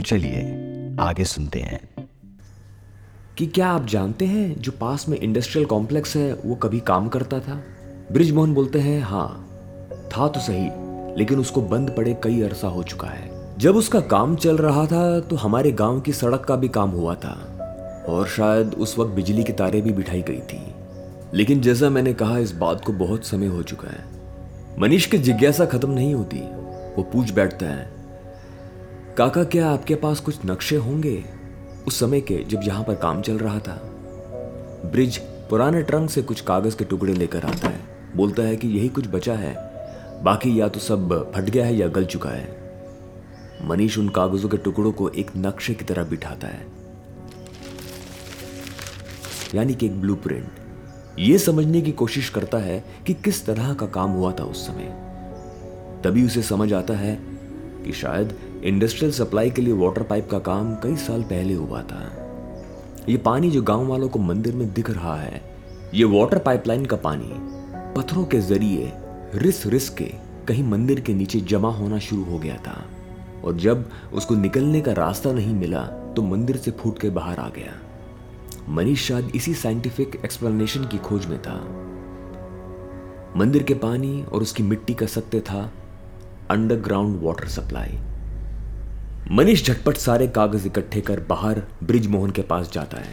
[0.00, 0.40] चलिए,
[1.00, 2.08] आगे सुनते हैं।
[3.38, 7.40] कि क्या आप जानते हैं, जो पास में इंडस्ट्रियल कॉम्प्लेक्स है, वो कभी काम करता
[7.40, 7.62] था?
[8.12, 9.46] ब्रिजमोहन बोलते हैं हाँ
[10.16, 10.70] था तो सही,
[11.18, 15.20] लेकिन उसको बंद पड़े कई अरसा हो चुका है। जब उसका काम चल रहा था
[15.20, 17.56] तो हमारे गाँव की सड़क का भी काम हुआ था,
[18.08, 20.74] और शायद उस वक्त बिजली की तारें भी बिठाई गई थी।
[21.34, 24.04] लेकिन जैसा मैंने कहा, इस बात को बहुत समय हो चुका है।
[24.78, 26.40] मनीष की जिज्ञासा खत्म नहीं होती,
[26.96, 27.99] वो पूछ बैठता है
[29.16, 31.24] काका, क्या आपके पास कुछ नक्शे होंगे?
[31.86, 33.80] उस समय के जब यहाँ पर काम चल रहा था,
[34.92, 35.16] ब्रिज
[35.50, 37.80] पुराने ट्रंक से कुछ कागज़ के टुकड़े लेकर आता है।
[38.16, 39.54] बोलता है कि यही कुछ बचा है।
[40.22, 42.58] बाकी या तो सब फट गया है या गल चुका है।
[43.62, 46.66] मनीष उन कागजों के टुकड़ों को एक नक्शे की तरह बिठाता है।
[49.54, 50.48] यानी कि एक ब्लूप्रिंट
[51.18, 54.94] ये समझने की कोशिश करता है कि किस तरह का काम हुआ था उस समय।
[56.04, 57.18] तभी उसे समझ आता है
[57.84, 62.00] कि शायद इंडस्ट्रियल सप्लाई के लिए वाटर पाइप का काम कई साल पहले हुआ था।
[63.08, 65.40] ये पानी जो गाँव वालों को मंदिर में दिख रहा है,
[65.94, 67.32] ये वाटर पाइपलाइन का पानी
[67.96, 68.92] पत्थरों के ज़रिए,
[69.34, 70.12] रिस रिस के
[70.48, 72.84] कहीं मंदिर के नीचे जमा होना शुरू हो गया था।
[73.44, 75.82] और जब उसको निकलने का रास्ता नहीं मिला
[76.16, 77.72] तो मंदिर से फूट के बाहर आ गया।
[78.68, 81.56] मनीष शायद इसी साइंटिफिक एक्सप्लेनेशन की खोज में था।
[83.36, 85.70] मंदिर के पानी और उसकी मिट्टी का सत्य था।
[86.50, 87.98] अंडरग्राउंड वाटर सप्लाई
[89.28, 93.12] मनीष झटपट सारे कागज़ इकट्ठे कर बाहर ब्रिज मोहन के पास जाता है।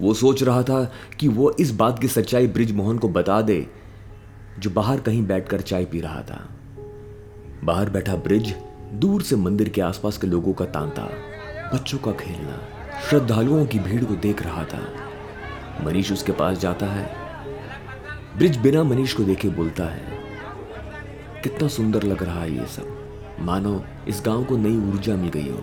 [0.00, 3.66] वो सोच रहा था कि वो इस बात की सच्चाई ब्रिज मोहन को बता दे,
[4.58, 6.48] जो बाहर कहीं बैठकर चाय पी रहा था।
[7.64, 8.54] बाहर बैठा ब्रिज
[8.92, 11.02] दूर से मंदिर के आसपास के लोगों का तांता,
[11.74, 12.60] बच्चों का खेलना,
[13.10, 14.92] श्रद्धालुओं की भीड़ को देख रहा था।
[15.84, 17.16] मनीष उसके पास जाता है।
[18.36, 20.23] ब्रिज बिना मनीष को देखे बोलता है।
[21.44, 25.48] कितना सुंदर लग रहा है ये सब। मानो इस गाँव को नई ऊर्जा मिल गई
[25.50, 25.58] हो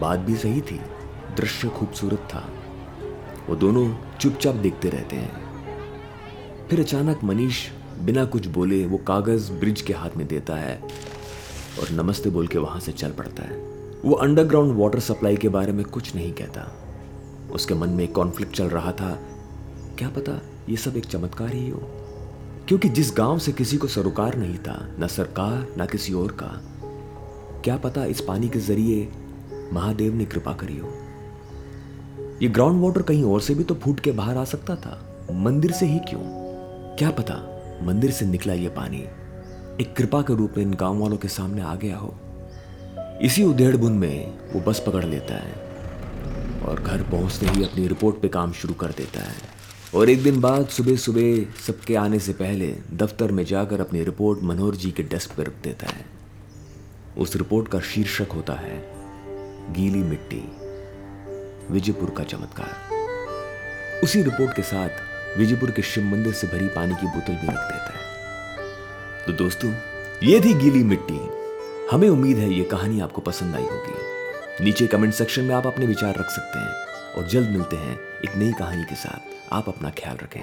[0.00, 0.80] बात भी सही थी,
[1.36, 2.48] दृश्य खूबसूरत था।
[3.48, 7.68] वो दोनों चुपचाप देखते रहते हैं। फिर अचानक मनीष
[8.00, 10.80] बिना कुछ बोले वो कागज़ ब्रिज के हाथ में देता है
[11.80, 13.56] और नमस्ते बोल के वहाँ से चल पड़ता है।
[14.04, 16.70] वो अंडरग्राउंड वाटर सप्लाई के बारे में कुछ नहीं कहता।
[17.52, 19.18] उसके मन में कॉन्फ्लिक्ट चल रहा था।
[19.98, 21.99] क्या पता ये सब एक चमत्कार ही हो।
[22.70, 26.50] क्योंकि जिस गाँव से किसी को सरोकार नहीं था, न सरकार, न किसी और का,
[27.64, 29.08] क्या पता इस पानी के ज़रिए
[29.72, 30.92] महादेव ने कृपा करी हो।
[32.42, 35.72] ये ग्राउंड वाटर कहीं और से भी तो फूट के बाहर आ सकता था। मंदिर
[35.72, 36.20] से ही क्यों?
[36.96, 37.34] क्या पता
[37.82, 39.04] मंदिर से निकला ये पानी
[39.80, 42.14] एक कृपा के रूप में इन गाँव वालों के सामने आ गया हो।
[43.22, 45.54] इसी उधेड़ बुन में वो बस पकड़ लेता है
[46.68, 49.59] और घर पहुँचते ही अपनी रिपोर्ट पे काम शुरू कर देता है।
[49.94, 54.42] और एक दिन बाद सुबह सुबह सबके आने से पहले दफ्तर में जाकर अपनी रिपोर्ट
[54.42, 56.04] मनोहर जी के डेस्क पर रख देता है।
[57.18, 58.78] उस रिपोर्ट का शीर्षक होता है,
[59.72, 60.42] गीली मिट्टी,
[61.70, 67.06] विजयपुर का चमत्कार। उसी रिपोर्ट के साथ विजयपुर के शिव मंदिर से भरी पानी की
[67.06, 68.04] बोतल भी रख देता है।
[69.26, 69.72] तो दोस्तों,
[70.22, 71.20] ये थी गीली मिट्टी।
[71.92, 75.86] हमें उम्मीद है ये कहानी आपको पसंद आई होगी। नीचे कमेंट सेक्शन में आप अपने
[75.86, 79.90] विचार रख सकते हैं और जल्द मिलते हैं एक नई कहानी के साथ आप अपना
[79.90, 80.42] ख्याल रखें।